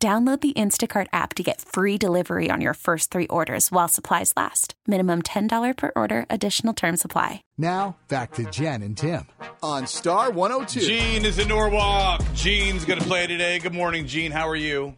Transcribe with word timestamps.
Download 0.00 0.40
the 0.40 0.52
Instacart 0.52 1.08
app 1.12 1.34
to 1.34 1.42
get 1.42 1.60
free 1.60 1.98
delivery 1.98 2.52
on 2.52 2.60
your 2.60 2.74
first 2.74 3.10
three 3.10 3.26
orders 3.26 3.72
while 3.72 3.88
supplies 3.88 4.32
last. 4.36 4.74
Minimum 4.86 5.22
$10 5.22 5.76
per 5.76 5.90
order, 5.96 6.24
additional 6.30 6.72
term 6.72 6.96
supply. 6.96 7.42
Now, 7.58 7.96
back 8.06 8.32
to 8.34 8.44
Jen 8.44 8.82
and 8.82 8.96
Tim. 8.96 9.26
on 9.60 9.88
Star 9.88 10.30
102. 10.30 10.86
Jean 10.86 11.24
is 11.24 11.40
in 11.40 11.48
Norwalk. 11.48 12.22
Jean's 12.34 12.84
going 12.84 13.00
to 13.00 13.04
play 13.04 13.26
today. 13.26 13.58
Good 13.58 13.74
morning, 13.74 14.06
Jean. 14.06 14.30
How 14.30 14.48
are 14.48 14.54
you? 14.54 14.94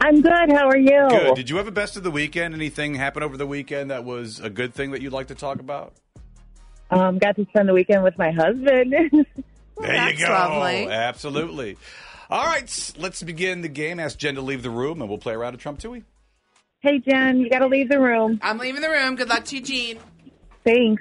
I'm 0.00 0.20
good. 0.20 0.50
How 0.50 0.66
are 0.68 0.78
you? 0.78 1.06
Good. 1.10 1.36
Did 1.36 1.48
you 1.48 1.58
have 1.58 1.68
a 1.68 1.72
best 1.72 1.96
of 1.96 2.02
the 2.02 2.10
weekend? 2.10 2.54
Anything 2.54 2.96
happen 2.96 3.22
over 3.22 3.36
the 3.36 3.46
weekend 3.46 3.92
that 3.92 4.02
was 4.02 4.40
a 4.40 4.50
good 4.50 4.74
thing 4.74 4.90
that 4.90 5.00
you'd 5.00 5.12
like 5.12 5.28
to 5.28 5.36
talk 5.36 5.60
about? 5.60 5.92
Um, 6.90 7.18
got 7.18 7.36
to 7.36 7.46
spend 7.50 7.68
the 7.68 7.72
weekend 7.72 8.02
with 8.02 8.18
my 8.18 8.32
husband. 8.32 8.94
There 9.76 10.08
you 10.12 10.18
go. 10.18 10.28
lovely. 10.30 10.86
Absolutely. 10.88 11.76
All 12.34 12.44
right, 12.44 12.92
let's 12.98 13.22
begin 13.22 13.60
the 13.60 13.68
game. 13.68 14.00
Ask 14.00 14.18
Jen 14.18 14.34
to 14.34 14.40
leave 14.40 14.64
the 14.64 14.70
room, 14.70 15.00
and 15.00 15.08
we'll 15.08 15.18
play 15.18 15.34
around 15.34 15.54
a 15.54 15.56
Trump 15.56 15.78
Toohey. 15.78 16.02
hey, 16.80 16.98
Jen, 16.98 17.38
you 17.38 17.48
got 17.48 17.60
to 17.60 17.68
leave 17.68 17.88
the 17.88 18.00
room. 18.00 18.40
I'm 18.42 18.58
leaving 18.58 18.80
the 18.80 18.90
room. 18.90 19.14
Good 19.14 19.28
luck 19.28 19.44
to 19.44 19.54
you, 19.54 19.62
Jean. 19.62 20.00
Thanks. 20.64 21.00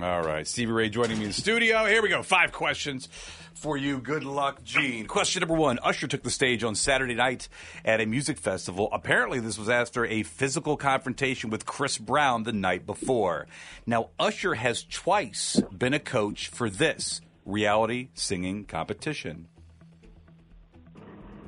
All 0.00 0.22
right, 0.22 0.46
Stevie 0.46 0.70
Ray 0.70 0.88
joining 0.88 1.18
me 1.18 1.24
in 1.24 1.30
the 1.30 1.34
studio. 1.34 1.84
Here 1.86 2.00
we 2.00 2.08
go. 2.08 2.22
Five 2.22 2.52
questions 2.52 3.08
for 3.54 3.76
you. 3.76 3.98
Good 3.98 4.22
luck, 4.22 4.62
Jean. 4.62 5.06
Question 5.08 5.40
number 5.40 5.56
one 5.56 5.80
Usher 5.82 6.06
took 6.06 6.22
the 6.22 6.30
stage 6.30 6.62
on 6.62 6.76
Saturday 6.76 7.16
night 7.16 7.48
at 7.84 8.00
a 8.00 8.06
music 8.06 8.38
festival. 8.38 8.88
Apparently, 8.92 9.40
this 9.40 9.58
was 9.58 9.68
after 9.68 10.06
a 10.06 10.22
physical 10.22 10.76
confrontation 10.76 11.50
with 11.50 11.66
Chris 11.66 11.98
Brown 11.98 12.44
the 12.44 12.52
night 12.52 12.86
before. 12.86 13.48
Now, 13.84 14.10
Usher 14.16 14.54
has 14.54 14.84
twice 14.84 15.60
been 15.76 15.92
a 15.92 15.98
coach 15.98 16.46
for 16.46 16.70
this 16.70 17.20
reality 17.44 18.10
singing 18.14 18.64
competition. 18.64 19.48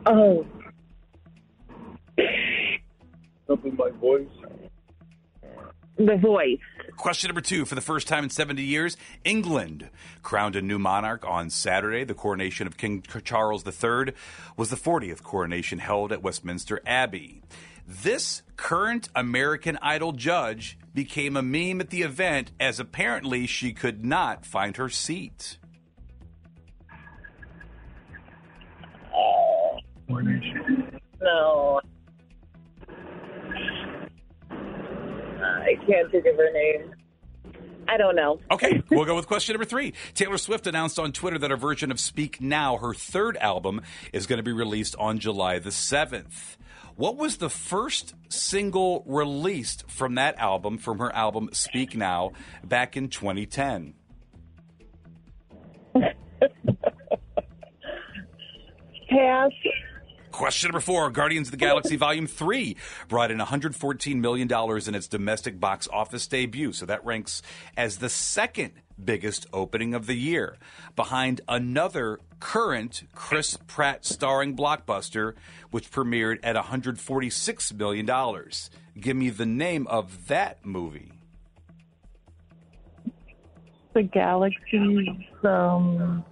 Oh, 0.06 0.46
Something 3.46 3.76
my 3.76 3.90
voice. 4.00 4.26
the 5.98 6.16
voice. 6.16 6.58
Question 6.96 7.28
number 7.28 7.40
two. 7.40 7.64
For 7.64 7.74
the 7.74 7.80
first 7.80 8.08
time 8.08 8.24
in 8.24 8.30
70 8.30 8.62
years, 8.62 8.96
England 9.24 9.90
crowned 10.22 10.56
a 10.56 10.62
new 10.62 10.78
monarch 10.78 11.24
on 11.26 11.50
Saturday. 11.50 12.04
The 12.04 12.14
coronation 12.14 12.66
of 12.66 12.76
King 12.76 13.02
Charles 13.24 13.64
III 13.66 14.12
was 14.56 14.70
the 14.70 14.76
40th 14.76 15.22
coronation 15.22 15.78
held 15.78 16.12
at 16.12 16.22
Westminster 16.22 16.80
Abbey. 16.86 17.42
This 17.86 18.42
current 18.56 19.08
American 19.14 19.78
Idol 19.82 20.12
judge 20.12 20.78
became 20.94 21.36
a 21.36 21.42
meme 21.42 21.80
at 21.80 21.90
the 21.90 22.02
event 22.02 22.50
as 22.58 22.80
apparently 22.80 23.46
she 23.46 23.72
could 23.74 24.04
not 24.04 24.46
find 24.46 24.76
her 24.78 24.88
seat. 24.88 25.58
No. 30.08 31.80
I 34.50 35.74
can't 35.86 36.10
think 36.10 36.26
of 36.26 36.36
her 36.36 36.52
name. 36.52 36.94
I 37.88 37.96
don't 37.96 38.16
know. 38.16 38.40
Okay, 38.50 38.82
we'll 38.90 39.04
go 39.04 39.14
with 39.14 39.26
question 39.26 39.54
number 39.54 39.64
three. 39.64 39.94
Taylor 40.14 40.38
Swift 40.38 40.66
announced 40.66 40.98
on 40.98 41.12
Twitter 41.12 41.38
that 41.38 41.50
her 41.50 41.56
version 41.56 41.90
of 41.90 42.00
Speak 42.00 42.40
Now, 42.40 42.76
her 42.78 42.94
third 42.94 43.36
album, 43.38 43.82
is 44.12 44.26
going 44.26 44.38
to 44.38 44.42
be 44.42 44.52
released 44.52 44.96
on 44.96 45.18
July 45.18 45.58
the 45.58 45.70
7th. 45.70 46.56
What 46.96 47.16
was 47.16 47.38
the 47.38 47.50
first 47.50 48.14
single 48.28 49.02
released 49.06 49.90
from 49.90 50.14
that 50.14 50.38
album, 50.38 50.78
from 50.78 50.98
her 50.98 51.14
album 51.14 51.50
Speak 51.52 51.96
Now, 51.96 52.32
back 52.62 52.96
in 52.96 53.08
2010? 53.08 53.94
Pass. 59.10 59.52
Question 60.34 60.70
number 60.70 60.80
four 60.80 61.10
Guardians 61.10 61.46
of 61.46 61.52
the 61.52 61.58
Galaxy 61.58 61.94
Volume 61.94 62.26
3 62.26 62.76
brought 63.06 63.30
in 63.30 63.38
$114 63.38 64.16
million 64.16 64.50
in 64.50 64.94
its 64.96 65.06
domestic 65.06 65.60
box 65.60 65.86
office 65.92 66.26
debut. 66.26 66.72
So 66.72 66.86
that 66.86 67.04
ranks 67.04 67.40
as 67.76 67.98
the 67.98 68.08
second 68.08 68.72
biggest 69.02 69.46
opening 69.52 69.94
of 69.94 70.06
the 70.06 70.16
year, 70.16 70.56
behind 70.96 71.40
another 71.46 72.18
current 72.40 73.04
Chris 73.14 73.56
Pratt 73.68 74.04
starring 74.04 74.56
blockbuster, 74.56 75.34
which 75.70 75.92
premiered 75.92 76.40
at 76.42 76.56
$146 76.56 77.74
million. 77.74 78.50
Give 78.98 79.16
me 79.16 79.30
the 79.30 79.46
name 79.46 79.86
of 79.86 80.26
that 80.26 80.66
movie. 80.66 81.12
The 83.92 84.02
Galaxy. 84.02 85.30
Um. 85.44 86.24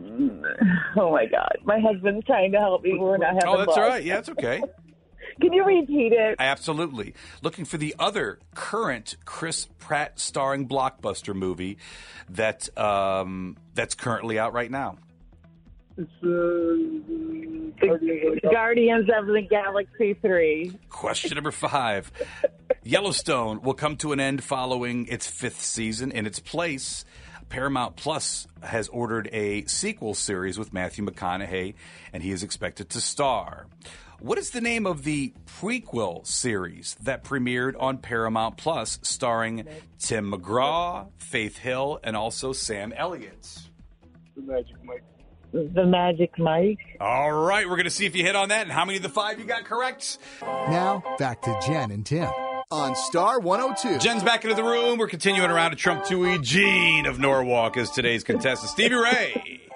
Oh 0.96 1.12
my 1.12 1.26
God! 1.26 1.58
My 1.64 1.78
husband's 1.78 2.26
trying 2.26 2.50
to 2.52 2.58
help 2.58 2.82
me. 2.82 2.98
We're 2.98 3.18
not 3.18 3.34
having. 3.34 3.42
Oh, 3.46 3.58
that's 3.58 3.76
all 3.76 3.86
right. 3.86 4.02
Yeah, 4.02 4.18
it's 4.18 4.28
okay. 4.30 4.62
Can 5.40 5.52
you 5.52 5.64
repeat 5.64 6.12
it? 6.12 6.36
Absolutely. 6.38 7.14
Looking 7.42 7.64
for 7.64 7.76
the 7.76 7.94
other 7.98 8.40
current 8.54 9.16
Chris 9.24 9.68
Pratt 9.78 10.18
starring 10.18 10.66
blockbuster 10.66 11.34
movie 11.34 11.78
that 12.30 12.76
um, 12.76 13.56
that's 13.74 13.94
currently 13.94 14.38
out 14.38 14.52
right 14.52 14.70
now. 14.70 14.96
It's 15.96 16.10
uh, 16.22 17.86
Guardians 17.86 18.40
Guardians 18.50 19.08
of 19.16 19.26
the 19.26 19.42
Galaxy 19.48 20.14
Three. 20.14 20.78
Question 20.88 21.34
number 21.34 21.52
five. 21.52 22.10
Yellowstone 22.88 23.60
will 23.60 23.74
come 23.74 23.98
to 23.98 24.12
an 24.12 24.18
end 24.18 24.42
following 24.42 25.06
its 25.08 25.26
fifth 25.26 25.60
season. 25.60 26.10
In 26.10 26.24
its 26.24 26.40
place, 26.40 27.04
Paramount 27.50 27.96
Plus 27.96 28.46
has 28.62 28.88
ordered 28.88 29.28
a 29.30 29.66
sequel 29.66 30.14
series 30.14 30.58
with 30.58 30.72
Matthew 30.72 31.04
McConaughey, 31.04 31.74
and 32.14 32.22
he 32.22 32.30
is 32.30 32.42
expected 32.42 32.88
to 32.88 33.02
star. 33.02 33.66
What 34.20 34.38
is 34.38 34.52
the 34.52 34.62
name 34.62 34.86
of 34.86 35.04
the 35.04 35.34
prequel 35.60 36.26
series 36.26 36.96
that 37.02 37.24
premiered 37.24 37.74
on 37.78 37.98
Paramount 37.98 38.56
Plus 38.56 38.98
starring 39.02 39.66
Tim 39.98 40.32
McGraw, 40.32 41.08
Faith 41.18 41.58
Hill, 41.58 42.00
and 42.02 42.16
also 42.16 42.54
Sam 42.54 42.94
Elliott? 42.96 43.68
the 44.34 44.40
Magic 44.40 44.82
Mike. 44.82 45.04
The 45.52 45.84
Magic 45.84 46.38
Mike. 46.38 46.96
All 47.02 47.32
right, 47.32 47.68
we're 47.68 47.76
going 47.76 47.84
to 47.84 47.90
see 47.90 48.06
if 48.06 48.16
you 48.16 48.24
hit 48.24 48.34
on 48.34 48.48
that 48.48 48.62
and 48.62 48.72
how 48.72 48.86
many 48.86 48.96
of 48.96 49.02
the 49.02 49.10
five 49.10 49.38
you 49.38 49.44
got 49.44 49.66
correct. 49.66 50.16
Now, 50.40 51.02
back 51.18 51.42
to 51.42 51.60
Jen 51.66 51.90
and 51.90 52.06
Tim. 52.06 52.30
On 52.70 52.94
Star 52.94 53.40
102. 53.40 53.98
Jen's 53.98 54.22
back 54.22 54.44
into 54.44 54.54
the 54.54 54.62
room. 54.62 54.98
We're 54.98 55.08
continuing 55.08 55.50
around 55.50 55.70
to 55.70 55.76
Trump 55.76 56.04
Toohey. 56.04 56.42
Jean 56.42 57.06
of 57.06 57.18
Norwalk 57.18 57.78
is 57.78 57.88
today's 57.88 58.22
contestant. 58.22 58.70
Stevie 58.70 58.94
Ray. 58.94 59.67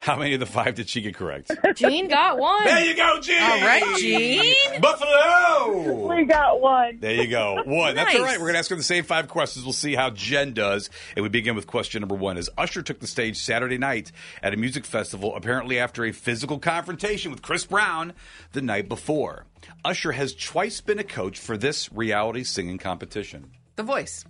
How 0.00 0.16
many 0.16 0.32
of 0.32 0.40
the 0.40 0.46
five 0.46 0.76
did 0.76 0.88
she 0.88 1.02
get 1.02 1.14
correct? 1.14 1.50
Jean 1.74 2.08
got 2.08 2.38
one. 2.38 2.64
There 2.64 2.84
you 2.86 2.96
go, 2.96 3.20
Jean. 3.20 3.42
All 3.42 3.60
right, 3.60 3.98
Jean. 3.98 4.80
Buffalo. 4.80 6.08
We 6.08 6.24
got 6.24 6.58
one. 6.58 7.00
There 7.00 7.12
you 7.12 7.26
go. 7.26 7.62
One. 7.66 7.96
That's 7.96 8.14
all 8.14 8.22
right. 8.22 8.38
We're 8.38 8.46
going 8.46 8.54
to 8.54 8.60
ask 8.60 8.70
her 8.70 8.76
the 8.76 8.82
same 8.82 9.04
five 9.04 9.28
questions. 9.28 9.62
We'll 9.62 9.74
see 9.74 9.94
how 9.94 10.08
Jen 10.08 10.54
does. 10.54 10.88
And 11.14 11.22
we 11.22 11.28
begin 11.28 11.54
with 11.54 11.66
question 11.66 12.00
number 12.00 12.14
one. 12.14 12.38
As 12.38 12.48
Usher 12.56 12.80
took 12.80 13.00
the 13.00 13.06
stage 13.06 13.36
Saturday 13.36 13.76
night 13.76 14.10
at 14.42 14.54
a 14.54 14.56
music 14.56 14.86
festival, 14.86 15.36
apparently 15.36 15.78
after 15.78 16.06
a 16.06 16.12
physical 16.12 16.58
confrontation 16.58 17.30
with 17.30 17.42
Chris 17.42 17.66
Brown 17.66 18.14
the 18.52 18.62
night 18.62 18.88
before. 18.88 19.44
Usher 19.84 20.12
has 20.12 20.34
twice 20.34 20.80
been 20.80 20.98
a 20.98 21.04
coach 21.04 21.38
for 21.38 21.58
this 21.58 21.92
reality 21.92 22.42
singing 22.42 22.78
competition. 22.78 23.50
The 23.76 23.82
voice. 23.82 24.24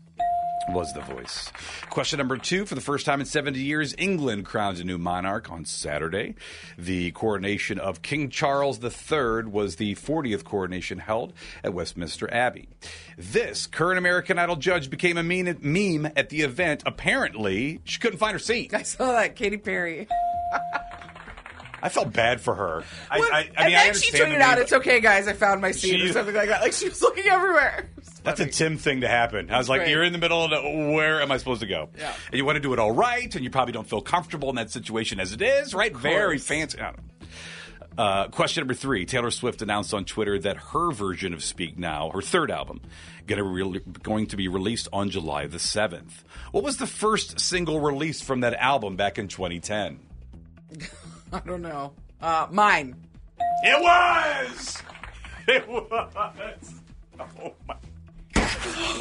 Was 0.68 0.92
the 0.92 1.00
voice. 1.00 1.50
Question 1.88 2.18
number 2.18 2.36
two. 2.36 2.66
For 2.66 2.74
the 2.74 2.80
first 2.80 3.06
time 3.06 3.20
in 3.20 3.26
70 3.26 3.58
years, 3.58 3.94
England 3.98 4.44
crowns 4.44 4.80
a 4.80 4.84
new 4.84 4.98
monarch 4.98 5.50
on 5.50 5.64
Saturday. 5.64 6.34
The 6.78 7.10
coronation 7.12 7.78
of 7.78 8.02
King 8.02 8.30
Charles 8.30 8.82
III 8.82 9.44
was 9.44 9.76
the 9.76 9.94
40th 9.94 10.44
coronation 10.44 10.98
held 10.98 11.32
at 11.64 11.74
Westminster 11.74 12.32
Abbey. 12.32 12.68
This 13.16 13.66
current 13.66 13.98
American 13.98 14.38
Idol 14.38 14.56
judge 14.56 14.90
became 14.90 15.16
a 15.16 15.22
meme 15.22 16.12
at 16.16 16.28
the 16.28 16.42
event. 16.42 16.82
Apparently, 16.86 17.80
she 17.84 17.98
couldn't 17.98 18.18
find 18.18 18.32
her 18.32 18.38
seat. 18.38 18.74
I 18.74 18.82
saw 18.82 19.12
that, 19.12 19.36
Katy 19.36 19.58
Perry. 19.58 20.08
I 21.82 21.88
felt 21.88 22.12
bad 22.12 22.40
for 22.40 22.54
her. 22.54 22.84
I, 23.10 23.18
I, 23.18 23.20
I 23.20 23.40
and 23.40 23.48
mean, 23.48 23.56
I 23.58 23.70
then 23.70 23.86
understand 23.88 24.00
she 24.02 24.10
the 24.12 24.18
tweeted 24.18 24.38
meme, 24.38 24.42
out, 24.42 24.58
"It's 24.58 24.72
okay, 24.72 25.00
guys. 25.00 25.28
I 25.28 25.32
found 25.32 25.60
my 25.60 25.72
seat," 25.72 25.98
She- 25.98 26.08
or 26.08 26.12
something 26.12 26.34
like 26.34 26.48
that. 26.48 26.60
Like 26.62 26.72
she 26.72 26.88
was 26.88 27.00
looking 27.02 27.24
everywhere. 27.26 27.88
That's 28.22 28.40
a. 28.40 28.46
Tim 28.46 28.76
thing 28.76 29.00
to 29.00 29.08
happen. 29.08 29.50
I 29.50 29.58
was 29.58 29.68
like, 29.68 29.88
you're 29.88 30.02
in 30.02 30.12
the 30.12 30.18
middle 30.18 30.44
of 30.44 30.50
the, 30.50 30.60
where 30.94 31.22
am 31.22 31.32
I 31.32 31.38
supposed 31.38 31.62
to 31.62 31.66
go? 31.66 31.88
Yeah. 31.96 32.12
And 32.26 32.34
you 32.36 32.44
want 32.44 32.56
to 32.56 32.60
do 32.60 32.72
it 32.74 32.78
all 32.78 32.92
right, 32.92 33.34
and 33.34 33.42
you 33.42 33.50
probably 33.50 33.72
don't 33.72 33.88
feel 33.88 34.02
comfortable 34.02 34.50
in 34.50 34.56
that 34.56 34.70
situation 34.70 35.20
as 35.20 35.32
it 35.32 35.40
is, 35.40 35.72
right? 35.74 35.96
Very 35.96 36.38
fancy. 36.38 36.78
I. 36.80 36.92
Uh, 37.98 38.28
question 38.28 38.60
number 38.62 38.72
three 38.72 39.04
Taylor 39.04 39.30
Swift 39.30 39.62
announced 39.62 39.92
on 39.92 40.04
Twitter 40.04 40.38
that 40.38 40.56
her 40.56 40.90
version 40.92 41.34
of 41.34 41.42
Speak 41.42 41.76
Now, 41.76 42.10
her 42.10 42.22
third 42.22 42.50
album, 42.50 42.80
gonna 43.26 43.42
re- 43.44 43.80
going 44.02 44.26
to 44.28 44.36
be 44.36 44.48
released 44.48 44.88
on 44.92 45.10
July 45.10 45.46
the 45.46 45.58
7th. 45.58 46.22
What 46.52 46.62
was 46.62 46.76
the 46.76 46.86
first 46.86 47.40
single 47.40 47.80
released 47.80 48.24
from 48.24 48.40
that 48.40 48.54
album 48.54 48.96
back 48.96 49.18
in 49.18 49.28
2010? 49.28 49.98
I 51.32 51.40
don't 51.40 51.62
know. 51.62 51.92
Uh, 52.20 52.46
mine. 52.50 52.96
It 53.62 53.80
was! 53.80 54.82
It 55.48 55.66
was! 55.66 56.74
Oh 57.18 57.54
my. 57.66 57.74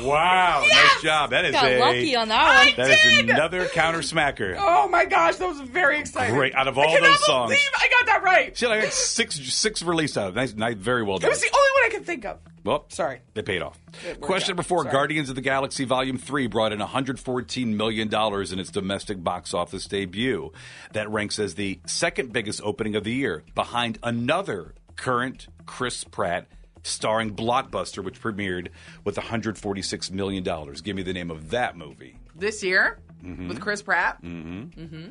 Wow, 0.04 0.64
nice 0.70 1.02
job. 1.02 1.32
That 1.32 1.46
is 1.46 1.52
Got 1.52 1.72
a. 1.72 1.80
lucky 1.80 2.16
on 2.16 2.28
that 2.30 2.66
one. 2.66 2.76
That 2.78 3.06
is 3.06 3.20
another 3.20 3.66
counter 3.68 4.00
smacker. 4.00 4.56
Oh 4.58 4.88
my 4.88 5.06
gosh, 5.06 5.36
that 5.38 5.48
was 5.48 5.60
very 5.62 6.00
exciting. 6.00 6.36
Great. 6.36 6.56
Out 6.56 6.68
of 6.68 6.78
all 6.78 6.86
cannot 6.86 7.08
those 7.08 7.26
songs. 7.26 7.52
I 7.54 7.90
got 8.00 8.06
that 8.08 8.24
right. 8.24 8.58
She 8.58 8.66
had 8.66 8.72
like 8.82 8.92
six 8.92 9.36
six 9.54 9.84
released 9.84 10.18
out. 10.18 10.34
Nice, 10.36 10.54
nice, 10.54 10.76
very 10.76 11.04
well 11.04 11.18
done. 11.18 11.30
It 11.30 11.34
was 11.34 11.42
the 11.42 11.50
only 11.54 11.70
one 11.76 11.86
I 11.86 11.90
could 11.92 12.06
think 12.06 12.26
of. 12.26 12.40
Well, 12.64 12.86
Sorry. 12.90 13.22
They 13.34 13.42
paid 13.42 13.62
off. 13.62 13.80
It 14.08 14.20
Question 14.20 14.46
out. 14.46 14.50
number 14.58 14.64
four 14.64 14.84
Sorry. 14.84 14.92
Guardians 14.92 15.30
of 15.30 15.36
the 15.36 15.42
Galaxy 15.42 15.86
Volume 15.86 16.18
3 16.18 16.48
brought 16.48 16.74
in 16.74 16.80
$114 16.80 17.68
million 17.68 18.14
in 18.14 18.60
its 18.60 18.70
domestic 18.70 19.24
box 19.24 19.54
office 19.54 19.86
debut. 19.86 20.52
That 20.92 21.10
ranks 21.10 21.40
as 21.40 21.56
the 21.56 21.80
second 21.86 22.34
biggest 22.34 22.62
opening 22.64 22.96
of 22.96 23.04
the 23.06 23.14
year, 23.14 23.44
behind 23.56 23.98
another 24.04 24.76
current 24.98 25.48
Chris 25.66 26.04
Pratt 26.04 26.48
starring 26.90 27.36
blockbuster, 27.36 28.04
which 28.04 28.20
premiered 28.22 28.70
with 29.04 29.16
$146 29.16 30.12
million. 30.12 30.44
Give 30.84 30.96
me 30.96 31.04
the 31.04 31.14
name 31.14 31.32
of 31.32 31.50
that 31.52 31.78
movie. 31.78 32.18
This 32.36 32.64
year 32.64 33.00
Mm-hmm. 33.24 33.50
with 33.50 33.60
Chris 33.60 33.82
Pratt. 33.82 34.22
Mm-hmm. 34.24 35.10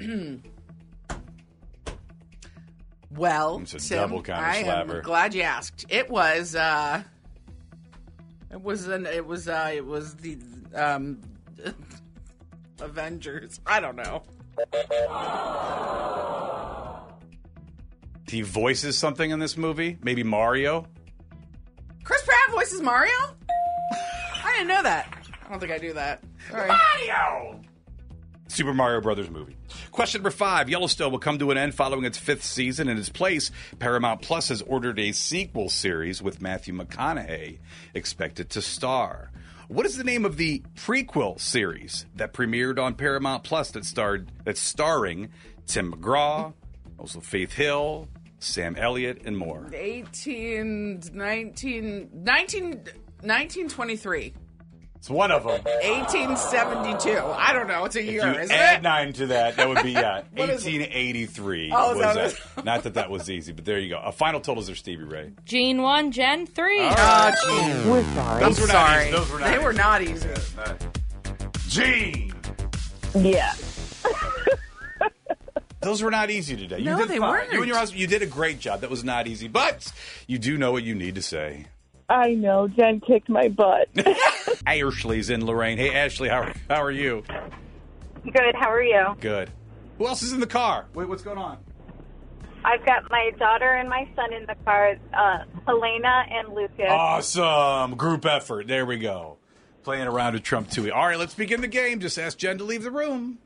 well, 3.10 3.58
It's 3.60 3.74
a 3.74 3.78
Tim, 3.78 3.98
double 3.98 4.22
counter 4.22 4.44
I 4.46 4.62
slapper. 4.62 4.96
am 4.96 5.02
glad 5.02 5.34
you 5.34 5.42
asked. 5.42 5.84
It 5.90 6.08
was. 6.10 6.54
uh 6.56 7.02
It 8.50 8.62
was 8.62 8.88
an. 8.88 9.04
It 9.06 9.26
was. 9.26 9.48
uh 9.48 9.70
It 9.74 9.84
was 9.84 10.14
the 10.16 10.38
um 10.74 11.20
Avengers. 12.80 13.60
I 13.66 13.80
don't 13.80 13.96
know. 13.96 14.22
He 18.34 18.42
voices 18.42 18.98
something 18.98 19.30
in 19.30 19.38
this 19.38 19.56
movie? 19.56 19.96
Maybe 20.02 20.24
Mario? 20.24 20.88
Chris 22.02 22.20
Pratt 22.22 22.50
voices 22.50 22.82
Mario. 22.82 23.12
I 23.92 24.52
didn't 24.54 24.66
know 24.66 24.82
that. 24.82 25.06
I 25.46 25.50
don't 25.50 25.60
think 25.60 25.70
I 25.70 25.78
do 25.78 25.92
that. 25.92 26.20
Sorry. 26.50 26.68
Mario! 26.68 27.60
Super 28.48 28.74
Mario 28.74 29.00
Brothers 29.00 29.30
movie. 29.30 29.56
Question 29.92 30.18
number 30.18 30.32
five 30.32 30.68
Yellowstone 30.68 31.12
will 31.12 31.20
come 31.20 31.38
to 31.38 31.52
an 31.52 31.58
end 31.58 31.76
following 31.76 32.04
its 32.04 32.18
fifth 32.18 32.42
season. 32.42 32.88
In 32.88 32.98
its 32.98 33.08
place, 33.08 33.52
Paramount 33.78 34.20
Plus 34.20 34.48
has 34.48 34.62
ordered 34.62 34.98
a 34.98 35.12
sequel 35.12 35.68
series 35.68 36.20
with 36.20 36.42
Matthew 36.42 36.74
McConaughey 36.74 37.60
expected 37.94 38.50
to 38.50 38.60
star. 38.60 39.30
What 39.68 39.86
is 39.86 39.96
the 39.96 40.02
name 40.02 40.24
of 40.24 40.38
the 40.38 40.64
prequel 40.74 41.40
series 41.40 42.06
that 42.16 42.32
premiered 42.32 42.82
on 42.82 42.96
Paramount 42.96 43.44
Plus 43.44 43.70
that 43.70 43.84
starred 43.84 44.32
that's 44.42 44.60
starring 44.60 45.28
Tim 45.66 45.92
McGraw, 45.92 46.52
also 46.98 47.20
Faith 47.20 47.52
Hill, 47.52 48.08
Sam 48.44 48.76
Elliott, 48.76 49.22
and 49.24 49.36
more? 49.36 49.68
18, 49.72 51.02
19, 51.12 52.10
19, 52.12 52.62
1923. 52.72 54.34
It's 54.96 55.10
one 55.10 55.30
of 55.32 55.42
them. 55.42 55.60
1872. 55.62 57.10
I 57.36 57.52
don't 57.52 57.68
know. 57.68 57.84
It's 57.84 57.94
a 57.96 58.00
If 58.00 58.06
year, 58.06 58.24
you 58.32 58.38
isn't 58.40 58.50
add 58.56 58.78
it? 58.78 58.82
nine 58.82 59.12
to 59.14 59.26
that, 59.26 59.56
that 59.56 59.68
would 59.68 59.82
be 59.82 59.90
yeah, 59.92 60.22
What 60.34 60.48
is 60.48 60.66
it? 60.66 60.80
1883. 60.80 61.70
Oh, 61.74 61.90
is 61.92 61.96
was 61.98 62.14
that 62.14 62.40
that. 62.56 62.64
Not 62.64 62.82
that 62.84 62.94
that 62.94 63.10
was 63.10 63.28
easy, 63.28 63.52
but 63.52 63.66
there 63.66 63.78
you 63.78 63.90
go. 63.90 63.98
A 63.98 64.12
final 64.12 64.40
totals 64.40 64.70
are 64.70 64.74
Stevie 64.74 65.04
Ray. 65.04 65.32
Jean 65.44 65.82
1, 65.82 66.10
Jen 66.12 66.46
3. 66.46 66.78
Oh, 66.80 66.94
ah, 66.96 67.34
gee. 67.44 67.90
We're 67.90 68.02
sorry. 68.14 68.40
Those 68.44 68.60
were 68.60 68.66
not 68.66 68.72
sorry. 68.72 69.02
easy. 69.04 69.12
Those 69.12 69.30
were 69.30 69.38
not 69.40 69.46
they 69.48 69.54
easy. 69.56 69.64
were 69.64 69.72
not 69.74 70.02
easy. 70.02 70.28
Jean. 71.68 72.32
Yeah. 73.14 73.52
Those 75.84 76.02
were 76.02 76.10
not 76.10 76.30
easy 76.30 76.56
today. 76.56 76.78
You 76.78 76.86
No, 76.86 76.98
did 76.98 77.08
they 77.08 77.18
fine. 77.18 77.30
weren't. 77.30 77.52
You 77.52 77.58
and 77.60 77.68
your 77.68 77.76
husband, 77.78 78.00
you 78.00 78.06
did 78.06 78.22
a 78.22 78.26
great 78.26 78.58
job. 78.58 78.80
That 78.80 78.90
was 78.90 79.04
not 79.04 79.26
easy, 79.26 79.48
but 79.48 79.92
you 80.26 80.38
do 80.38 80.56
know 80.58 80.72
what 80.72 80.82
you 80.82 80.94
need 80.94 81.14
to 81.16 81.22
say. 81.22 81.66
I 82.08 82.34
know. 82.34 82.68
Jen 82.68 83.00
kicked 83.00 83.28
my 83.28 83.48
butt. 83.48 83.88
Ashley's 84.66 85.30
in 85.30 85.44
Lorain. 85.46 85.78
Hey, 85.78 85.94
Ashley, 85.94 86.28
how 86.28 86.42
are, 86.42 86.54
how 86.68 86.82
are 86.82 86.90
you? 86.90 87.22
Good. 88.24 88.54
How 88.54 88.70
are 88.70 88.82
you? 88.82 89.16
Good. 89.20 89.50
Who 89.98 90.06
else 90.06 90.22
is 90.22 90.32
in 90.32 90.40
the 90.40 90.46
car? 90.46 90.86
Wait, 90.94 91.08
what's 91.08 91.22
going 91.22 91.38
on? 91.38 91.58
I've 92.64 92.84
got 92.86 93.10
my 93.10 93.30
daughter 93.38 93.70
and 93.74 93.88
my 93.90 94.08
son 94.16 94.32
in 94.32 94.46
the 94.46 94.54
car, 94.64 94.96
uh, 95.12 95.44
Helena 95.66 96.24
and 96.30 96.54
Lucas. 96.54 96.86
Awesome. 96.88 97.94
Group 97.96 98.24
effort. 98.24 98.66
There 98.66 98.86
we 98.86 98.98
go. 98.98 99.36
Playing 99.82 100.06
around 100.06 100.32
with 100.32 100.42
Trump 100.42 100.70
Toohey. 100.70 100.90
All 100.94 101.06
right, 101.06 101.18
let's 101.18 101.34
begin 101.34 101.60
the 101.60 101.68
game. 101.68 102.00
Just 102.00 102.18
ask 102.18 102.38
Jen 102.38 102.56
to 102.58 102.64
leave 102.64 102.82
the 102.82 102.90
room. 102.90 103.38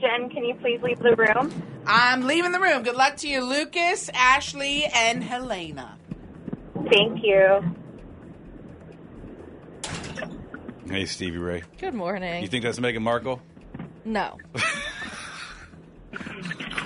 Jen, 0.00 0.28
can 0.30 0.44
you 0.44 0.54
please 0.56 0.80
leave 0.82 0.98
the 0.98 1.16
room? 1.16 1.62
I'm 1.86 2.22
leaving 2.22 2.52
the 2.52 2.60
room. 2.60 2.82
Good 2.82 2.96
luck 2.96 3.16
to 3.18 3.28
you, 3.28 3.44
Lucas, 3.44 4.10
Ashley, 4.12 4.84
and 4.84 5.22
Helena. 5.22 5.96
Thank 6.90 7.22
you. 7.22 7.60
Hey, 10.88 11.06
Stevie 11.06 11.38
Ray. 11.38 11.62
Good 11.78 11.94
morning. 11.94 12.42
You 12.42 12.48
think 12.48 12.64
that's 12.64 12.78
Meghan 12.78 13.02
Markle? 13.02 13.40
no. 14.04 14.38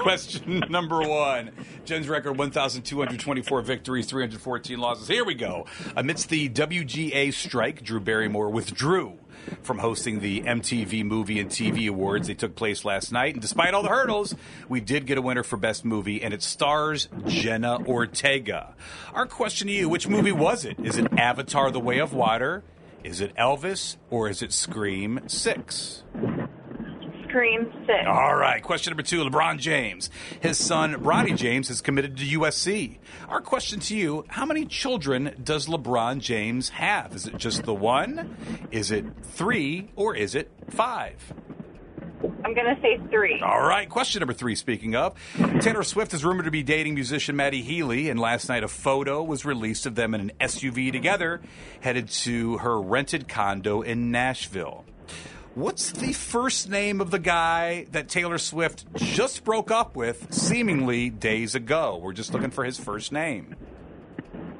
Question 0.03 0.65
number 0.71 1.01
one. 1.01 1.51
Jen's 1.85 2.09
record 2.09 2.39
1,224 2.39 3.63
victories, 3.63 4.07
314 4.07 4.79
losses. 4.79 5.09
Here 5.09 5.25
we 5.25 5.35
go. 5.35 5.67
Amidst 5.97 6.29
the 6.29 6.49
WGA 6.49 7.33
strike, 7.33 7.83
Drew 7.83 8.01
Barrymore 8.01 8.51
withdrew 8.51 9.19
from 9.63 9.79
hosting 9.79 10.21
the 10.21 10.43
MTV 10.43 11.05
Movie 11.05 11.41
and 11.41 11.51
TV 11.51 11.89
Awards. 11.89 12.29
They 12.29 12.35
took 12.35 12.55
place 12.55 12.85
last 12.85 13.13
night. 13.13 13.35
And 13.35 13.43
despite 13.43 13.75
all 13.75 13.83
the 13.83 13.89
hurdles, 13.89 14.35
we 14.69 14.81
did 14.81 15.07
get 15.07 15.19
a 15.19 15.23
winner 15.23 15.43
for 15.43 15.57
Best 15.57 15.85
Movie, 15.85 16.23
and 16.23 16.33
it 16.35 16.43
stars 16.43 17.09
Jenna 17.27 17.79
Ortega. 17.87 18.75
Our 19.15 19.27
question 19.27 19.69
to 19.69 19.73
you 19.73 19.89
which 19.89 20.09
movie 20.09 20.33
was 20.33 20.65
it? 20.65 20.79
Is 20.81 20.99
it 20.99 21.13
Avatar 21.19 21.71
The 21.71 21.81
Way 21.81 21.99
of 21.99 22.13
Water? 22.13 22.63
Is 23.03 23.21
it 23.21 23.35
Elvis? 23.37 23.97
Or 24.11 24.29
is 24.29 24.43
it 24.43 24.53
Scream 24.53 25.21
6? 25.27 26.03
Scream 27.31 27.73
six. 27.87 28.05
All 28.07 28.35
right. 28.35 28.63
Question 28.63 28.91
number 28.91 29.03
two 29.03 29.25
LeBron 29.25 29.59
James. 29.59 30.11
His 30.41 30.59
son, 30.59 30.95
Bronny 30.97 31.37
James, 31.37 31.69
has 31.69 31.81
committed 31.81 32.17
to 32.19 32.25
USC. 32.25 32.99
Our 33.29 33.41
question 33.41 33.81
to 33.81 33.97
you 33.97 34.25
How 34.29 34.45
many 34.45 34.67
children 34.67 35.35
does 35.43 35.67
LeBron 35.67 36.21
James 36.21 36.71
have? 36.71 37.15
Is 37.15 37.27
it 37.27 37.37
just 37.39 37.65
the 37.65 37.75
one? 37.75 38.37
Is 38.71 38.91
it 38.91 39.05
three? 39.23 39.91
Or 39.97 40.15
is 40.15 40.35
it 40.35 40.51
five? 40.69 41.33
I'm 42.45 42.55
gonna 42.55 42.79
say 42.83 43.01
three. 43.11 43.41
All 43.41 43.63
right. 43.63 43.89
Question 43.89 44.21
number 44.21 44.35
three. 44.35 44.55
Speaking 44.55 44.95
of, 44.95 45.15
Taylor 45.61 45.83
Swift 45.83 46.13
is 46.13 46.25
rumored 46.25 46.45
to 46.45 46.51
be 46.51 46.63
dating 46.63 46.95
musician 46.95 47.37
Matty 47.37 47.63
Healy, 47.63 48.11
and 48.11 48.19
last 48.21 48.49
night 48.49 48.65
a 48.65 48.69
photo 48.69 49.23
was 49.23 49.45
released 49.45 49.87
of 49.87 49.95
them 49.95 50.15
in 50.15 50.21
an 50.21 50.33
SUV 50.41 50.93
together, 50.93 51.41
headed 51.81 52.09
to 52.09 52.59
her 52.59 52.81
rented 52.81 53.29
condo 53.29 53.83
in 53.83 54.11
Nashville. 54.11 54.85
What's 55.55 55.91
the 55.91 56.13
first 56.13 56.71
name 56.71 57.01
of 57.01 57.11
the 57.11 57.19
guy 57.19 57.87
that 57.91 58.09
Taylor 58.09 58.39
Swift 58.39 58.85
just 58.95 59.45
broke 59.45 59.71
up 59.71 59.97
with 59.97 60.33
seemingly 60.33 61.11
days 61.11 61.55
ago? 61.57 61.99
We're 62.01 62.13
just 62.13 62.33
looking 62.33 62.51
for 62.51 62.65
his 62.65 62.79
first 62.79 63.11
name. 63.11 63.57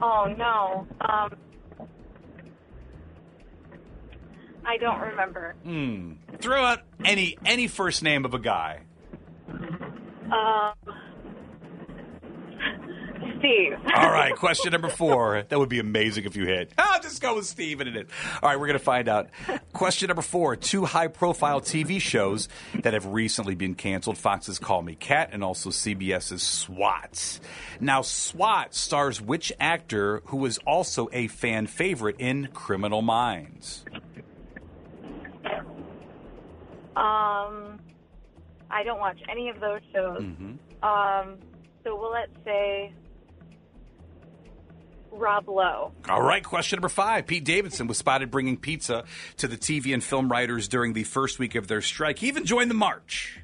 Oh 0.03 0.35
no. 0.37 0.87
Um, 1.01 1.37
I 4.65 4.77
don't 4.79 5.01
remember. 5.01 5.55
Hmm. 5.63 6.13
Throw 6.39 6.65
out 6.65 6.81
any 7.05 7.39
any 7.45 7.69
first 7.69 8.03
name 8.03 8.25
of 8.25 8.35
a 8.35 8.39
guy. 8.39 8.81
Um, 9.49 10.75
Steve. 13.41 13.73
All 13.97 14.11
right, 14.11 14.37
question 14.37 14.71
number 14.73 14.89
four. 14.89 15.45
That 15.49 15.59
would 15.59 15.69
be 15.69 15.81
amazing 15.81 16.25
if 16.25 16.37
you 16.37 16.45
hit. 16.47 16.73
I'll 16.79 17.01
just 17.01 17.21
go 17.21 17.37
with 17.37 17.47
Steve 17.47 17.81
and 17.81 17.89
it. 17.89 18.07
is. 18.07 18.13
All 18.43 18.49
right, 18.49 18.61
we're 18.61 18.67
going 18.67 18.79
to 18.79 18.85
find 18.85 19.09
out. 19.09 19.31
Question 19.73 20.09
number 20.09 20.23
four. 20.23 20.57
Two 20.57 20.85
high 20.85 21.09
profile 21.09 21.61
TV 21.61 22.01
shows 22.01 22.49
that 22.75 22.93
have 22.93 23.07
recently 23.07 23.55
been 23.55 23.75
canceled 23.75 24.19
Fox's 24.19 24.59
Call 24.59 24.83
Me 24.83 24.95
Kat 24.95 25.31
and 25.33 25.43
also 25.43 25.71
CBS's 25.71 26.43
SWAT. 26.43 27.41
Now, 27.81 28.03
SWAT 28.03 28.75
stars 28.75 29.21
which 29.21 29.53
actor 29.59 30.23
who 30.27 30.37
was 30.37 30.59
also 30.59 31.09
a 31.13 31.27
fan 31.29 31.67
favorite 31.67 32.17
in 32.19 32.49
Criminal 32.53 33.03
Minds? 33.03 33.85
Um, 36.97 37.81
I 38.71 38.83
don't 38.85 39.01
watch 39.01 39.19
any 39.31 39.49
of 39.49 39.61
those 39.61 39.81
shows. 39.93 40.21
Mm-hmm. 40.21 40.85
Um, 40.85 41.39
so 41.83 41.97
we'll 41.97 42.13
let's 42.13 42.33
say 42.45 42.93
Rob 45.13 45.49
Lowe. 45.49 45.93
All 46.09 46.23
right, 46.23 46.43
question 46.43 46.79
number 46.79 46.89
five. 46.89 47.27
Pete 47.27 47.45
Davidson 47.45 47.87
was 47.87 47.99
spotted 47.99 48.31
bringing 48.31 48.57
pizza 48.57 49.05
to 49.39 49.49
the 49.49 49.57
TV 49.57 49.93
and 49.93 50.03
film 50.03 50.31
writers 50.31 50.69
during 50.69 50.93
the 50.93 51.05
first 51.05 51.39
week 51.39 51.55
of 51.55 51.69
their 51.69 51.83
strike. 51.83 52.19
He 52.21 52.29
even 52.29 52.45
joined 52.45 52.71
the 52.71 52.75
march. 52.75 53.41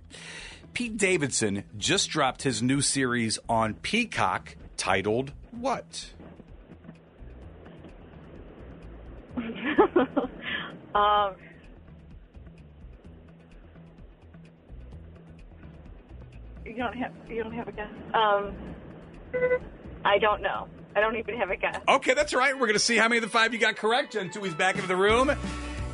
Pete 0.72 0.96
Davidson 0.96 1.64
just 1.76 2.10
dropped 2.10 2.42
his 2.42 2.62
new 2.62 2.80
series 2.80 3.38
on 3.48 3.74
Peacock 3.74 4.56
titled 4.76 5.32
what? 5.52 6.12
um, 10.94 11.34
you 16.64 16.74
don't 16.76 16.94
have 16.94 17.12
you 17.28 17.42
don't 17.42 17.52
have 17.52 17.68
a 17.68 17.72
guess. 17.72 17.88
Um, 18.14 18.54
I 20.04 20.18
don't 20.18 20.42
know. 20.42 20.68
I 20.96 21.00
don't 21.00 21.16
even 21.16 21.36
have 21.36 21.50
a 21.50 21.56
guess. 21.56 21.78
Okay, 21.86 22.14
that's 22.14 22.32
all 22.32 22.40
right. 22.40 22.54
We're 22.54 22.60
going 22.66 22.72
to 22.72 22.78
see 22.78 22.96
how 22.96 23.06
many 23.06 23.18
of 23.18 23.22
the 23.22 23.28
five 23.28 23.52
you 23.52 23.60
got 23.60 23.76
correct. 23.76 24.14
Jen 24.14 24.30
Toohey's 24.30 24.54
back 24.54 24.76
into 24.76 24.88
the 24.88 24.96
room. 24.96 25.30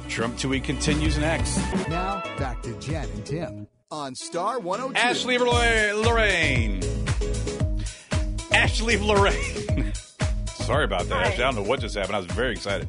Trump 0.08 0.36
Toohey 0.36 0.62
continues 0.62 1.18
next. 1.18 1.56
Now, 1.88 2.22
back 2.38 2.62
to 2.62 2.72
Jen 2.78 3.08
and 3.08 3.26
Tim. 3.26 3.66
On 3.90 4.14
Star 4.14 4.60
102. 4.60 4.96
Ashley 5.00 5.38
Lorain. 5.38 6.02
Lorain. 6.02 6.80
Ashley 8.52 8.96
Lorain. 8.96 9.92
Sorry 10.46 10.84
about 10.84 11.08
that, 11.08 11.14
Hi. 11.14 11.22
Ashley. 11.32 11.44
I 11.44 11.50
don't 11.50 11.56
know 11.56 11.68
what 11.68 11.80
just 11.80 11.96
happened. 11.96 12.14
I 12.14 12.18
was 12.18 12.26
very 12.26 12.52
excited. 12.52 12.86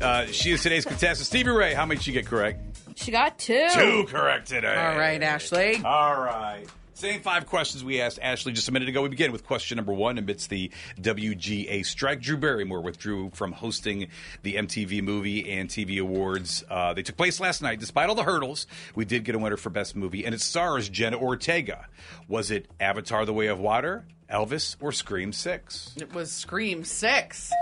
Uh, 0.00 0.26
she 0.26 0.52
is 0.52 0.62
today's 0.62 0.84
contestant. 0.84 1.26
Stevie 1.26 1.50
Ray, 1.50 1.72
how 1.72 1.86
many 1.86 1.96
did 1.96 2.04
she 2.04 2.12
get 2.12 2.26
correct? 2.26 2.60
She 2.96 3.10
got 3.10 3.38
two. 3.38 3.66
Two 3.72 4.04
correct 4.08 4.48
today. 4.48 4.74
All 4.74 4.98
right, 4.98 5.22
Ashley. 5.22 5.82
All 5.82 6.20
right. 6.20 6.66
Same 6.96 7.20
five 7.20 7.44
questions 7.44 7.84
we 7.84 8.00
asked 8.00 8.18
Ashley 8.22 8.54
just 8.54 8.70
a 8.70 8.72
minute 8.72 8.88
ago. 8.88 9.02
We 9.02 9.10
begin 9.10 9.30
with 9.30 9.44
question 9.44 9.76
number 9.76 9.92
one 9.92 10.16
amidst 10.16 10.48
the 10.48 10.70
WGA 10.98 11.84
strike. 11.84 12.22
Drew 12.22 12.38
Barrymore 12.38 12.80
withdrew 12.80 13.32
from 13.34 13.52
hosting 13.52 14.08
the 14.42 14.54
MTV 14.54 15.02
Movie 15.02 15.52
and 15.52 15.68
TV 15.68 16.00
Awards. 16.00 16.64
Uh, 16.70 16.94
they 16.94 17.02
took 17.02 17.18
place 17.18 17.38
last 17.38 17.60
night. 17.60 17.80
Despite 17.80 18.08
all 18.08 18.14
the 18.14 18.22
hurdles, 18.22 18.66
we 18.94 19.04
did 19.04 19.24
get 19.24 19.34
a 19.34 19.38
winner 19.38 19.58
for 19.58 19.68
Best 19.68 19.94
Movie, 19.94 20.24
and 20.24 20.34
it 20.34 20.40
stars 20.40 20.88
Jenna 20.88 21.18
Ortega. 21.18 21.86
Was 22.28 22.50
it 22.50 22.66
Avatar 22.80 23.26
The 23.26 23.34
Way 23.34 23.48
of 23.48 23.58
Water, 23.58 24.06
Elvis, 24.32 24.76
or 24.80 24.90
Scream 24.90 25.34
6? 25.34 25.96
It 25.98 26.14
was 26.14 26.32
Scream 26.32 26.82
6. 26.82 27.52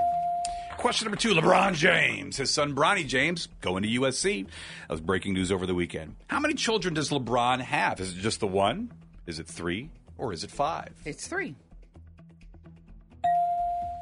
Question 0.76 1.06
number 1.06 1.16
two 1.16 1.34
LeBron 1.34 1.74
James. 1.74 2.36
His 2.36 2.52
son, 2.52 2.76
Bronny 2.76 3.04
James, 3.04 3.48
going 3.60 3.82
to 3.82 3.88
USC. 3.88 4.44
That 4.46 4.90
was 4.90 5.00
breaking 5.00 5.34
news 5.34 5.50
over 5.50 5.66
the 5.66 5.74
weekend. 5.74 6.14
How 6.28 6.38
many 6.38 6.54
children 6.54 6.94
does 6.94 7.10
LeBron 7.10 7.62
have? 7.62 7.98
Is 7.98 8.12
it 8.16 8.20
just 8.20 8.38
the 8.38 8.46
one? 8.46 8.92
Is 9.26 9.38
it 9.38 9.46
three? 9.46 9.90
Or 10.18 10.32
is 10.32 10.44
it 10.44 10.50
five? 10.50 10.92
It's 11.04 11.26
three. 11.26 11.56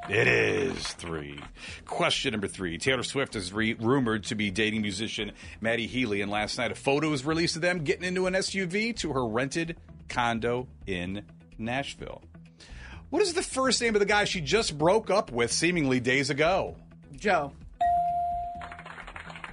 It 0.08 0.26
is 0.26 0.82
three. 0.94 1.38
Question 1.86 2.32
number 2.32 2.48
three. 2.48 2.76
Taylor 2.76 3.04
Swift 3.04 3.36
is 3.36 3.52
re- 3.52 3.74
rumored 3.74 4.24
to 4.24 4.34
be 4.34 4.50
dating 4.50 4.82
musician 4.82 5.30
Matty 5.60 5.86
Healy, 5.86 6.22
and 6.22 6.30
last 6.30 6.58
night 6.58 6.72
a 6.72 6.74
photo 6.74 7.08
was 7.08 7.24
released 7.24 7.54
of 7.56 7.62
them 7.62 7.84
getting 7.84 8.04
into 8.04 8.26
an 8.26 8.34
SUV 8.34 8.96
to 8.96 9.12
her 9.12 9.24
rented 9.24 9.76
condo 10.08 10.66
in 10.86 11.24
Nashville. 11.56 12.20
What 13.10 13.22
is 13.22 13.34
the 13.34 13.42
first 13.42 13.80
name 13.80 13.94
of 13.94 14.00
the 14.00 14.06
guy 14.06 14.24
she 14.24 14.40
just 14.40 14.76
broke 14.76 15.08
up 15.08 15.30
with 15.30 15.52
seemingly 15.52 16.00
days 16.00 16.30
ago? 16.30 16.76
Joe. 17.14 17.52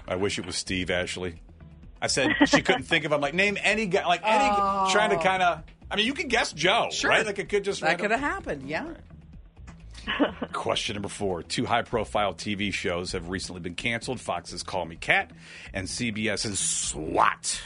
I 0.07 0.15
wish 0.15 0.39
it 0.39 0.45
was 0.45 0.55
Steve 0.55 0.89
Ashley. 0.89 1.41
I 2.01 2.08
said 2.08 2.34
she 2.48 2.62
couldn't 2.62 2.84
think 2.84 3.06
of 3.06 3.12
him. 3.12 3.22
Like 3.22 3.34
name 3.34 3.58
any 3.62 3.86
guy. 3.88 4.06
Like 4.08 4.22
any 4.24 4.48
trying 4.91 5.10
to 5.12 5.18
kind 5.18 5.44
of. 5.44 5.63
I 5.91 5.96
mean, 5.96 6.06
you 6.06 6.13
can 6.13 6.27
guess 6.27 6.53
Joe, 6.53 6.89
Sure. 6.91 7.10
right? 7.10 7.25
Like 7.25 7.39
it 7.39 7.50
could 7.50 7.63
just. 7.63 7.82
That 7.82 8.00
could 8.00 8.12
have 8.12 8.20
happened, 8.20 8.70
yeah. 8.70 8.94
Question 10.53 10.96
number 10.96 11.10
four. 11.10 11.44
Two 11.44 11.65
high 11.65 11.82
profile 11.84 12.34
TV 12.34 12.74
shows 12.74 13.12
have 13.12 13.29
recently 13.29 13.62
been 13.62 13.75
canceled 13.75 14.20
Fox's 14.20 14.63
Call 14.63 14.86
Me 14.86 14.96
Kat 14.96 15.32
and 15.74 15.88
CBS's 15.88 16.60
SWAT. 16.60 17.62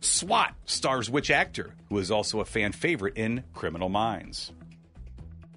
SWAT 0.00 0.54
stars 0.64 1.08
which 1.10 1.30
actor 1.30 1.74
who 1.88 1.98
is 1.98 2.10
also 2.10 2.40
a 2.40 2.44
fan 2.44 2.72
favorite 2.72 3.16
in 3.16 3.42
Criminal 3.54 3.88
Minds? 3.88 4.52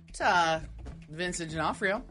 It's 0.09 0.21
uh, 0.21 0.61
Vincent 1.09 1.51
D'Onofrio. 1.51 2.03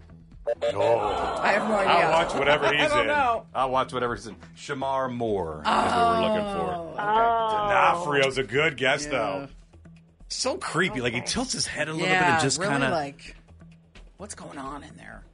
Oh, 0.47 1.39
I 1.43 1.53
have 1.53 1.69
no 1.69 1.75
idea. 1.77 1.93
I'll 1.93 2.13
watch 2.25 2.35
whatever 2.35 2.73
he's 2.73 2.81
I 2.83 2.89
don't 2.89 3.01
in. 3.01 3.07
know. 3.09 3.47
I'll 3.55 3.71
watch 3.71 3.93
whatever 3.93 4.15
he's 4.15 4.27
in. 4.27 4.37
Shemar 4.57 5.13
Moore 5.13 5.61
is 5.61 5.67
what 5.67 5.87
we're 5.87 6.17
oh. 6.17 6.35
looking 6.35 6.61
for. 6.61 6.95
Oh, 6.99 8.15
D'Onofrio's 8.25 8.39
a 8.39 8.43
good 8.43 8.77
guess, 8.77 9.05
Yeah. 9.05 9.11
though. 9.11 9.49
So 10.29 10.57
creepy. 10.57 11.01
Like 11.01 11.13
he 11.13 11.21
tilts 11.21 11.53
his 11.53 11.67
head 11.67 11.89
a 11.89 11.93
little 11.93 12.07
yeah, 12.09 12.21
bit 12.21 12.33
and 12.35 12.43
just 12.43 12.59
really 12.59 12.71
kind 12.71 12.85
of 12.85 12.91
like, 12.93 13.37
what's 14.17 14.35
going 14.35 14.59
on 14.59 14.83
in 14.85 14.97
there? 14.97 15.25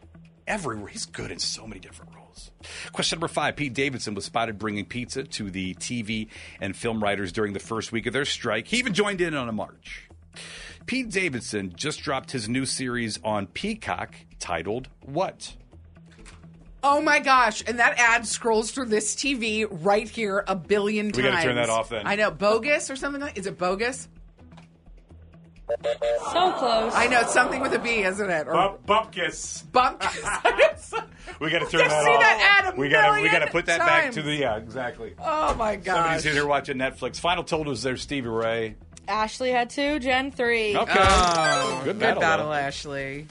everywhere. 0.46 0.88
He's 0.88 1.06
good 1.06 1.30
in 1.30 1.38
so 1.38 1.66
many 1.66 1.80
different 1.80 2.14
roles. 2.14 2.50
Question 2.92 3.16
number 3.16 3.28
five 3.28 3.56
Pete 3.56 3.75
Davidson 3.75 4.14
was 4.14 4.25
spotted 4.25 4.58
bringing 4.58 4.84
pizza 4.84 5.25
to 5.25 5.50
the 5.50 5.75
TV 5.75 6.28
and 6.60 6.76
film 6.76 7.02
writers 7.02 7.32
during 7.32 7.52
the 7.52 7.60
first 7.60 7.92
week 7.92 8.06
of 8.06 8.12
their 8.12 8.25
strike. 8.25 8.66
He 8.68 8.78
even 8.78 8.94
joined 8.94 9.20
in 9.20 9.34
on 9.34 9.48
a 9.48 9.52
march. 9.52 10.08
Pete 10.87 11.09
Davidson 11.11 11.73
just 11.76 12.00
dropped 12.00 12.31
his 12.31 12.49
new 12.49 12.64
series 12.64 13.19
on 13.25 13.47
Peacock 13.49 14.14
titled 14.38 14.88
What? 15.05 15.55
Oh 16.83 17.00
my 17.02 17.19
gosh! 17.19 17.64
And 17.66 17.81
that 17.81 17.99
ad 17.99 18.26
scrolls 18.26 18.71
through 18.71 18.87
this 18.87 19.16
TV 19.16 19.66
right 19.69 20.09
here 20.09 20.45
a 20.47 20.55
billion 20.55 21.07
times. 21.07 21.16
We 21.16 21.23
gotta 21.25 21.43
turn 21.43 21.57
that 21.57 21.69
off 21.69 21.88
then. 21.88 22.07
I 22.07 22.14
know, 22.14 22.31
bogus 22.31 22.90
or 22.90 22.97
something 22.97 23.21
like. 23.21 23.37
Is 23.37 23.47
it 23.49 23.59
bogus? 23.59 24.09
So 25.69 26.52
close. 26.52 26.93
I 26.95 27.09
know 27.11 27.23
it's 27.23 27.33
something 27.33 27.61
with 27.61 27.73
a 27.75 27.81
B, 27.81 28.05
isn't 28.05 28.31
it? 28.31 28.47
Or 28.47 28.78
Bupkis. 28.87 29.71
bump. 29.73 30.00
We 31.40 31.50
got 31.50 31.59
to 31.59 31.66
turn 31.66 31.83
I've 31.83 31.90
that 31.90 32.05
seen 32.05 32.14
off. 32.14 32.21
that 32.21 32.62
ad 32.64 32.75
a 32.75 32.76
we 32.81 32.88
gotta 32.88 33.21
we 33.21 33.28
gotta 33.28 33.49
put 33.49 33.66
that 33.66 33.81
back 33.81 34.12
to 34.12 34.23
the 34.23 34.33
yeah 34.37 34.57
exactly. 34.57 35.14
oh 35.19 35.55
my 35.57 35.73
Somebody's 35.75 35.85
gosh! 35.85 36.23
sitting 36.23 36.37
here 36.37 36.47
watching 36.47 36.76
Netflix. 36.78 37.19
Final 37.21 37.43
total 37.45 37.73
is 37.73 37.83
there, 37.83 37.97
Stevie 37.97 38.28
Ray. 38.28 38.76
Ashley 39.08 39.50
had 39.50 39.70
two. 39.70 39.98
Jen 39.98 40.30
three. 40.30 40.76
Okay, 40.76 40.92
Oh, 40.96 41.80
good 41.84 41.92
good 41.94 41.98
battle. 42.00 42.20
battle, 42.20 42.46
though. 42.46 42.52
Ashley. 42.54 43.26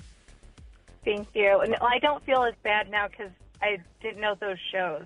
thank 1.04 1.28
you. 1.34 1.60
And 1.60 1.76
I 1.76 2.00
don't 2.00 2.24
feel 2.26 2.44
as 2.44 2.54
bad 2.64 2.90
now 2.90 3.08
because 3.08 3.32
I 3.62 3.78
didn't 4.02 4.22
know 4.22 4.36
those 4.40 4.58
shows. 4.72 5.04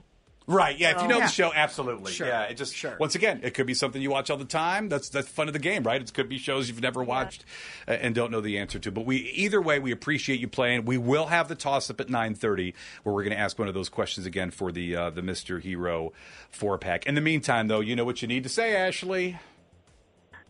Right. 0.48 0.80
Yeah. 0.80 0.96
If 0.96 1.04
you 1.04 1.08
know 1.08 1.20
Yeah. 1.20 1.28
the 1.28 1.32
show, 1.32 1.54
absolutely. 1.54 2.12
Sure. 2.12 2.26
Yeah. 2.26 2.44
It 2.46 2.56
just 2.56 2.74
Sure. 2.76 2.98
once 3.00 3.14
again, 3.14 3.42
it 3.44 3.54
could 3.54 3.68
be 3.68 3.76
something 3.76 4.02
you 4.02 4.10
watch 4.10 4.32
all 4.32 4.38
the 4.38 4.46
time. 4.46 4.90
That's 4.90 5.08
that's 5.10 5.28
fun 5.28 5.46
of 5.48 5.54
the 5.54 5.60
game, 5.60 5.84
right? 5.84 6.02
It 6.02 6.12
could 6.12 6.28
be 6.28 6.40
shows 6.40 6.68
you've 6.68 6.82
never 6.82 7.04
watched 7.04 7.46
uh, 7.88 7.92
and 7.92 8.16
don't 8.16 8.32
know 8.32 8.42
the 8.42 8.58
answer 8.58 8.80
to. 8.80 8.92
But 8.92 9.06
we 9.06 9.18
either 9.18 9.62
way, 9.62 9.78
we 9.78 9.92
appreciate 9.92 10.40
you 10.40 10.48
playing. 10.48 10.86
We 10.86 10.98
will 10.98 11.28
have 11.28 11.50
the 11.50 11.56
toss 11.56 11.92
up 11.92 12.02
at 12.02 12.10
nine 12.10 12.34
thirty, 12.34 12.74
where 13.04 13.14
we're 13.14 13.22
going 13.24 13.36
to 13.36 13.40
ask 13.40 13.60
one 13.60 13.68
of 13.68 13.76
those 13.76 13.90
questions 13.90 14.26
again 14.26 14.50
for 14.50 14.72
the 14.72 14.96
uh, 14.96 15.10
the 15.12 15.22
Mister 15.22 15.60
Hero 15.60 16.14
four 16.50 16.80
pack. 16.80 17.06
In 17.06 17.14
the 17.14 17.22
meantime, 17.22 17.68
though, 17.68 17.82
you 17.82 17.96
know 17.96 18.06
what 18.06 18.24
you 18.24 18.28
need 18.28 18.42
to 18.42 18.50
say, 18.50 18.76
Ashley. 18.76 19.38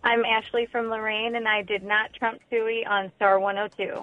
I'm 0.03 0.23
Ashley 0.23 0.65
from 0.71 0.87
Lorain, 0.89 1.35
and 1.35 1.47
I 1.47 1.61
did 1.61 1.83
not 1.83 2.13
trump 2.13 2.39
Toohey 2.51 2.87
on 2.87 3.11
Star 3.17 3.39
102. 3.39 3.93